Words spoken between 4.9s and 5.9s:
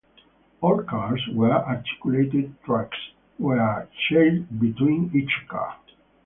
each car.